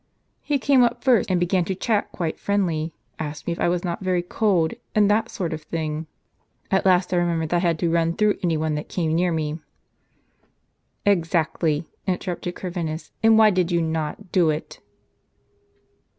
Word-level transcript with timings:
""He 0.41 0.57
came 0.57 0.81
up 0.81 1.03
first, 1.03 1.29
and 1.29 1.39
began 1.39 1.63
to 1.65 1.75
chat 1.75 2.11
quite 2.11 2.39
friendly, 2.39 2.91
asked 3.19 3.45
me 3.45 3.53
if 3.53 3.59
it 3.59 3.67
was 3.69 3.83
not 3.83 4.01
very 4.01 4.23
cold, 4.23 4.73
and 4.95 5.11
that 5.11 5.29
sort 5.29 5.53
of 5.53 5.61
thing. 5.61 6.07
At 6.71 6.87
last 6.87 7.13
I 7.13 7.17
remembered 7.17 7.49
that 7.49 7.57
I 7.57 7.59
had 7.59 7.77
to 7.77 7.91
run 7.91 8.15
through 8.15 8.39
any 8.41 8.57
one 8.57 8.73
that 8.73 8.89
came 8.89 9.13
near 9.13 9.31
me" 9.31 9.59
"Exactly," 11.05 11.85
interrupted 12.07 12.55
Corvinus; 12.55 13.11
"and 13.21 13.37
why 13.37 13.51
did 13.51 13.71
you 13.71 13.79
not 13.79 14.31
doit?" 14.31 14.79